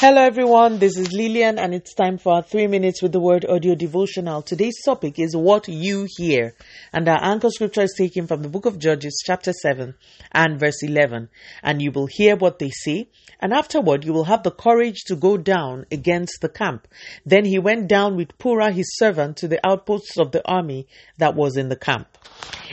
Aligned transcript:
Hello 0.00 0.22
everyone, 0.22 0.78
this 0.78 0.96
is 0.96 1.12
Lillian 1.12 1.58
and 1.58 1.74
it's 1.74 1.92
time 1.92 2.18
for 2.18 2.34
our 2.34 2.42
3 2.44 2.68
minutes 2.68 3.02
with 3.02 3.10
the 3.10 3.18
word 3.18 3.44
audio 3.44 3.74
devotional. 3.74 4.42
Today's 4.42 4.80
topic 4.84 5.18
is 5.18 5.34
what 5.34 5.66
you 5.66 6.06
hear 6.16 6.54
and 6.92 7.08
our 7.08 7.18
anchor 7.20 7.50
scripture 7.50 7.82
is 7.82 7.96
taken 7.98 8.28
from 8.28 8.42
the 8.42 8.48
book 8.48 8.64
of 8.64 8.78
Judges 8.78 9.20
chapter 9.26 9.52
7 9.52 9.96
and 10.30 10.60
verse 10.60 10.84
11 10.84 11.28
and 11.64 11.82
you 11.82 11.90
will 11.90 12.06
hear 12.06 12.36
what 12.36 12.60
they 12.60 12.70
say 12.70 13.08
and 13.40 13.52
afterward 13.52 14.04
you 14.04 14.12
will 14.12 14.22
have 14.22 14.44
the 14.44 14.52
courage 14.52 15.02
to 15.08 15.16
go 15.16 15.36
down 15.36 15.84
against 15.90 16.42
the 16.42 16.48
camp. 16.48 16.86
Then 17.26 17.44
he 17.44 17.58
went 17.58 17.88
down 17.88 18.14
with 18.14 18.38
Purah 18.38 18.72
his 18.72 18.96
servant 18.98 19.38
to 19.38 19.48
the 19.48 19.58
outposts 19.66 20.16
of 20.16 20.30
the 20.30 20.48
army 20.48 20.86
that 21.16 21.34
was 21.34 21.56
in 21.56 21.70
the 21.70 21.76
camp. 21.76 22.06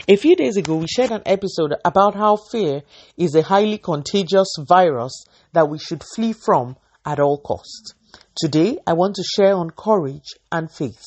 A 0.06 0.14
few 0.14 0.36
days 0.36 0.56
ago 0.56 0.76
we 0.76 0.86
shared 0.86 1.10
an 1.10 1.22
episode 1.26 1.74
about 1.84 2.14
how 2.14 2.36
fear 2.36 2.82
is 3.16 3.34
a 3.34 3.42
highly 3.42 3.78
contagious 3.78 4.54
virus 4.60 5.24
that 5.54 5.68
we 5.68 5.80
should 5.80 6.04
flee 6.14 6.32
from 6.32 6.76
at 7.06 7.20
all 7.20 7.38
costs. 7.38 7.94
Today, 8.34 8.78
I 8.86 8.92
want 8.92 9.14
to 9.14 9.22
share 9.22 9.54
on 9.54 9.70
courage 9.70 10.34
and 10.52 10.70
faith. 10.70 11.02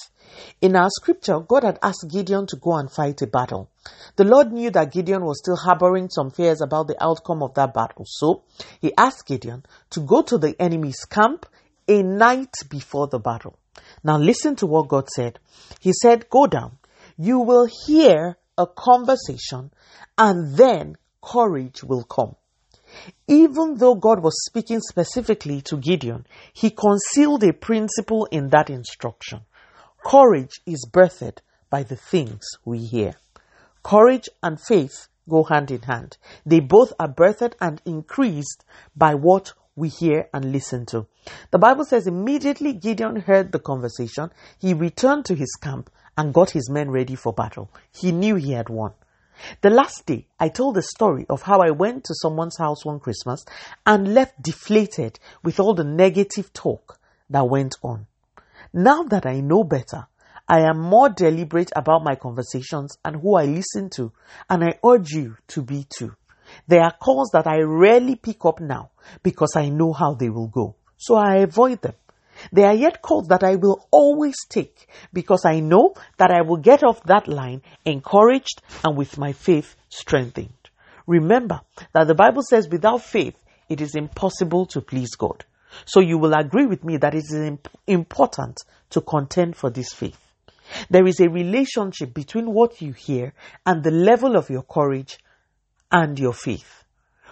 In 0.62 0.76
our 0.76 0.90
scripture, 0.90 1.40
God 1.40 1.64
had 1.64 1.80
asked 1.84 2.08
Gideon 2.10 2.48
to 2.48 2.56
go 2.56 2.76
and 2.76 2.90
fight 2.92 3.22
a 3.22 3.28
battle. 3.28 3.70
The 4.16 4.24
Lord 4.24 4.52
knew 4.52 4.70
that 4.72 4.92
Gideon 4.92 5.26
was 5.26 5.40
still 5.40 5.58
harboring 5.58 6.10
some 6.10 6.32
fears 6.32 6.62
about 6.62 6.88
the 6.88 7.04
outcome 7.04 7.44
of 7.44 7.54
that 7.56 7.74
battle, 7.74 8.06
so 8.08 8.44
he 8.80 8.94
asked 8.98 9.28
Gideon 9.28 9.66
to 9.92 10.00
go 10.00 10.22
to 10.22 10.38
the 10.38 10.56
enemy's 10.60 11.04
camp 11.06 11.46
a 11.88 12.04
night 12.04 12.54
before 12.70 13.08
the 13.08 13.20
battle. 13.20 13.58
Now 14.04 14.18
listen 14.18 14.56
to 14.58 14.68
what 14.68 14.88
God 14.88 15.10
said. 15.10 15.40
He 15.80 15.92
said, 15.94 16.30
Go 16.30 16.48
down. 16.48 16.78
You 17.18 17.40
will 17.40 17.68
hear 17.86 18.38
a 18.58 18.68
conversation 18.68 19.72
and 20.18 20.56
then 20.56 20.96
courage 21.22 21.84
will 21.84 22.04
come. 22.04 22.36
Even 23.28 23.76
though 23.76 23.96
God 23.96 24.22
was 24.22 24.34
speaking 24.46 24.80
specifically 24.82 25.62
to 25.62 25.78
Gideon, 25.78 26.26
he 26.54 26.72
concealed 26.72 27.44
a 27.44 27.54
principle 27.54 28.26
in 28.32 28.50
that 28.50 28.70
instruction. 28.70 29.42
Courage 30.04 30.62
is 30.66 30.88
birthed 30.92 31.40
by 31.70 31.84
the 31.84 31.96
things 31.96 32.44
we 32.66 32.80
hear. 32.80 33.16
Courage 33.84 34.30
and 34.42 34.60
faith 34.60 35.08
go 35.30 35.44
hand 35.44 35.72
in 35.72 35.82
hand. 35.84 36.18
They 36.46 36.60
both 36.60 36.94
are 37.00 37.08
birthed 37.08 37.54
and 37.62 37.82
increased 37.86 38.66
by 38.96 39.16
what 39.16 39.54
we 39.76 39.90
hear 39.90 40.28
and 40.34 40.52
listen 40.52 40.86
to. 40.88 41.08
The 41.52 41.60
Bible 41.60 41.86
says 41.86 42.08
immediately 42.08 42.74
Gideon 42.74 43.18
heard 43.22 43.52
the 43.52 43.60
conversation, 43.60 44.32
he 44.60 44.74
returned 44.74 45.26
to 45.26 45.36
his 45.36 45.56
camp 45.62 45.90
and 46.18 46.34
got 46.34 46.50
his 46.50 46.70
men 46.70 46.92
ready 46.92 47.16
for 47.16 47.32
battle. 47.32 47.70
He 47.92 48.12
knew 48.12 48.36
he 48.36 48.52
had 48.52 48.70
won. 48.70 48.94
The 49.62 49.70
last 49.70 50.06
day, 50.06 50.28
I 50.40 50.50
told 50.50 50.76
the 50.76 50.82
story 50.82 51.26
of 51.30 51.44
how 51.44 51.62
I 51.62 51.72
went 51.72 52.04
to 52.06 52.16
someone's 52.16 52.58
house 52.58 52.86
one 52.86 53.00
Christmas 53.00 53.46
and 53.86 54.14
left 54.14 54.42
deflated 54.42 55.20
with 55.44 55.60
all 55.60 55.74
the 55.74 55.84
negative 55.84 56.54
talk 56.54 57.00
that 57.30 57.48
went 57.48 57.76
on. 57.84 58.08
Now 58.74 59.04
that 59.04 59.26
I 59.26 59.40
know 59.40 59.64
better, 59.64 60.08
I 60.48 60.62
am 60.62 60.80
more 60.80 61.10
deliberate 61.10 61.72
about 61.76 62.04
my 62.04 62.16
conversations 62.16 62.98
and 63.06 63.18
who 63.18 63.36
I 63.36 63.46
listen 63.46 63.90
to, 63.92 64.12
and 64.50 64.64
I 64.64 64.80
urge 64.84 65.12
you 65.12 65.38
to 65.50 65.62
be 65.62 65.86
too. 65.90 66.16
There 66.68 66.82
are 66.82 66.92
calls 67.00 67.30
that 67.34 67.46
I 67.46 67.60
rarely 67.60 68.16
pick 68.16 68.44
up 68.46 68.60
now 68.60 68.90
because 69.22 69.56
I 69.56 69.70
know 69.70 69.94
how 69.94 70.16
they 70.16 70.30
will 70.30 70.48
go, 70.48 70.76
so 70.98 71.16
I 71.16 71.38
avoid 71.38 71.82
them. 71.82 71.94
There 72.52 72.68
are 72.68 72.74
yet 72.74 73.02
calls 73.02 73.28
that 73.28 73.44
I 73.44 73.56
will 73.56 73.88
always 73.92 74.36
take 74.48 74.88
because 75.14 75.46
I 75.46 75.60
know 75.60 75.94
that 76.18 76.32
I 76.32 76.42
will 76.42 76.58
get 76.58 76.84
off 76.84 77.04
that 77.04 77.28
line 77.28 77.62
encouraged 77.86 78.62
and 78.84 78.98
with 78.98 79.18
my 79.18 79.34
faith 79.34 79.76
strengthened. 79.90 80.54
Remember 81.08 81.62
that 81.94 82.08
the 82.08 82.16
Bible 82.16 82.44
says 82.44 82.70
without 82.70 83.02
faith 83.02 83.36
it 83.68 83.82
is 83.82 83.96
impossible 83.96 84.66
to 84.68 84.82
please 84.82 85.16
God. 85.16 85.46
So 85.86 86.00
you 86.00 86.18
will 86.18 86.34
agree 86.34 86.66
with 86.66 86.84
me 86.84 86.98
that 86.98 87.14
it 87.14 87.26
is 87.30 87.60
important 87.88 88.60
to 88.92 89.02
contend 89.02 89.56
for 89.56 89.70
this 89.70 89.94
faith. 89.94 90.20
There 90.90 91.08
is 91.08 91.20
a 91.20 91.30
relationship 91.30 92.14
between 92.14 92.54
what 92.54 92.82
you 92.82 92.94
hear 92.94 93.34
and 93.66 93.84
the 93.84 93.92
level 93.92 94.36
of 94.36 94.50
your 94.50 94.64
courage 94.64 95.20
and 95.92 96.18
your 96.18 96.34
faith. 96.34 96.84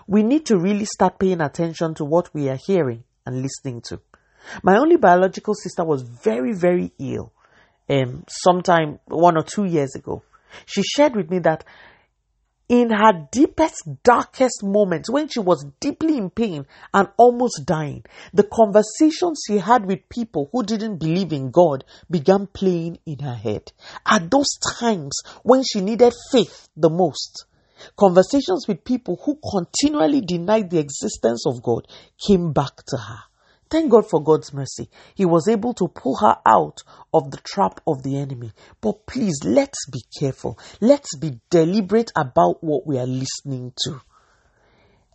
We 0.07 0.23
need 0.23 0.45
to 0.47 0.57
really 0.57 0.85
start 0.85 1.19
paying 1.19 1.41
attention 1.41 1.93
to 1.95 2.05
what 2.05 2.33
we 2.33 2.49
are 2.49 2.55
hearing 2.57 3.03
and 3.25 3.41
listening 3.41 3.81
to. 3.89 3.99
My 4.63 4.77
only 4.77 4.97
biological 4.97 5.53
sister 5.53 5.83
was 5.83 6.01
very, 6.01 6.53
very 6.53 6.91
ill 6.99 7.31
um, 7.89 8.23
sometime 8.27 8.99
one 9.07 9.37
or 9.37 9.43
two 9.43 9.65
years 9.65 9.95
ago. 9.95 10.23
She 10.65 10.83
shared 10.83 11.15
with 11.15 11.29
me 11.29 11.39
that 11.39 11.63
in 12.69 12.89
her 12.89 13.27
deepest, 13.31 14.03
darkest 14.03 14.61
moments, 14.61 15.09
when 15.09 15.29
she 15.29 15.39
was 15.39 15.65
deeply 15.79 16.17
in 16.17 16.29
pain 16.29 16.65
and 16.93 17.07
almost 17.17 17.65
dying, 17.65 18.03
the 18.33 18.43
conversations 18.43 19.41
she 19.47 19.57
had 19.57 19.85
with 19.85 20.09
people 20.09 20.49
who 20.51 20.63
didn't 20.63 20.97
believe 20.97 21.31
in 21.31 21.49
God 21.49 21.85
began 22.11 22.47
playing 22.47 22.99
in 23.05 23.19
her 23.19 23.35
head. 23.35 23.71
At 24.05 24.29
those 24.29 24.57
times 24.79 25.17
when 25.43 25.63
she 25.63 25.79
needed 25.79 26.13
faith 26.31 26.67
the 26.75 26.89
most, 26.89 27.45
conversations 27.95 28.67
with 28.67 28.83
people 28.83 29.17
who 29.23 29.39
continually 29.49 30.21
denied 30.21 30.69
the 30.69 30.79
existence 30.79 31.45
of 31.47 31.63
God 31.63 31.87
came 32.19 32.51
back 32.51 32.75
to 32.87 32.97
her. 32.97 33.19
Thank 33.69 33.91
God 33.91 34.09
for 34.09 34.23
God's 34.23 34.53
mercy. 34.53 34.89
He 35.15 35.25
was 35.25 35.47
able 35.47 35.73
to 35.75 35.87
pull 35.87 36.15
her 36.17 36.37
out 36.45 36.83
of 37.13 37.31
the 37.31 37.37
trap 37.37 37.81
of 37.85 38.03
the 38.03 38.17
enemy. 38.17 38.51
But 38.79 39.05
please, 39.05 39.39
let's 39.43 39.89
be 39.89 40.01
careful. 40.19 40.57
Let's 40.79 41.17
be 41.17 41.39
deliberate 41.49 42.11
about 42.15 42.63
what 42.63 42.87
we 42.87 42.97
are 42.97 43.07
listening 43.07 43.73
to. 43.85 44.01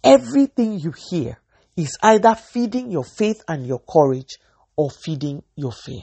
Everything 0.04 0.78
you 0.78 0.92
hear 1.10 1.38
is 1.76 1.96
either 2.02 2.34
feeding 2.34 2.90
your 2.90 3.04
faith 3.04 3.42
and 3.48 3.66
your 3.66 3.80
courage 3.80 4.38
or 4.76 4.90
feeding 4.90 5.42
your 5.56 5.72
fear. 5.72 6.02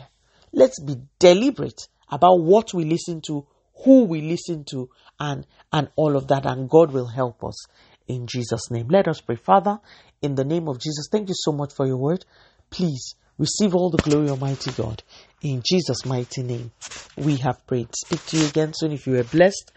Let's 0.51 0.81
be 0.81 0.95
deliberate 1.19 1.87
about 2.11 2.41
what 2.41 2.73
we 2.73 2.85
listen 2.85 3.21
to, 3.27 3.45
who 3.83 4.05
we 4.05 4.21
listen 4.21 4.65
to, 4.71 4.89
and, 5.19 5.45
and 5.71 5.89
all 5.95 6.15
of 6.15 6.27
that. 6.29 6.45
And 6.45 6.69
God 6.69 6.91
will 6.91 7.07
help 7.07 7.43
us 7.43 7.67
in 8.09 8.27
Jesus' 8.27 8.69
name. 8.69 8.89
Let 8.89 9.07
us 9.07 9.21
pray. 9.21 9.37
Father, 9.37 9.79
in 10.21 10.35
the 10.35 10.43
name 10.43 10.67
of 10.67 10.79
Jesus, 10.79 11.07
thank 11.09 11.29
you 11.29 11.35
so 11.37 11.53
much 11.53 11.73
for 11.73 11.87
your 11.87 11.95
word. 11.97 12.25
Please 12.71 13.15
receive 13.37 13.73
all 13.73 13.89
the 13.89 13.99
glory, 13.99 14.29
Almighty 14.29 14.71
God. 14.71 15.01
In 15.41 15.63
Jesus' 15.65 16.05
mighty 16.05 16.43
name, 16.43 16.71
we 17.15 17.37
have 17.37 17.65
prayed. 17.67 17.87
Speak 17.95 18.25
to 18.25 18.39
you 18.39 18.47
again 18.47 18.73
soon. 18.75 18.91
If 18.91 19.07
you 19.07 19.17
are 19.19 19.23
blessed, 19.23 19.71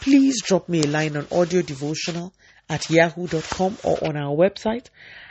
please 0.00 0.42
drop 0.42 0.68
me 0.68 0.82
a 0.82 0.88
line 0.88 1.16
on 1.16 1.26
audio 1.32 1.62
devotional 1.62 2.34
at 2.68 2.90
yahoo.com 2.90 3.78
or 3.84 4.08
on 4.08 4.16
our 4.16 4.36
website 4.36 4.88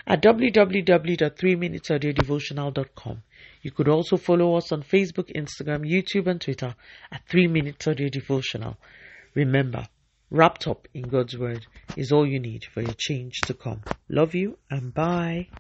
at 0.08 0.24
www.3minutesaudiodevotional.com. 0.24 3.22
You 3.62 3.72
could 3.72 3.90
also 3.90 4.18
follow 4.18 4.56
us 4.56 4.72
on 4.72 4.82
Facebook, 4.84 5.30
Instagram, 5.36 5.86
YouTube, 5.86 6.28
and 6.28 6.42
Twitter 6.42 6.76
at 7.12 7.28
3 7.28 7.48
Minutes 7.48 7.88
Audio 7.88 8.10
Devotional. 8.10 8.78
Remember, 9.36 9.86
wrapped 10.32 10.68
up 10.68 10.88
in 10.96 11.10
God's 11.10 11.38
Word 11.38 11.68
is 11.96 12.12
all 12.12 12.26
you 12.26 12.40
need 12.40 12.66
for 12.66 12.82
your 12.82 12.96
change 12.96 13.44
to 13.44 13.54
come. 13.54 13.86
Love 14.10 14.34
you 14.34 14.58
and 14.72 14.94
bye. 14.94 15.52